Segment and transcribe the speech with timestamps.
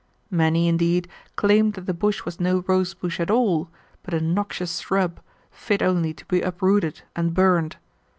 [0.31, 3.69] Many, indeed, claimed that the bush was no rosebush at all,
[4.01, 5.19] but a noxious shrub,
[5.51, 7.75] fit only to be uprooted and burned.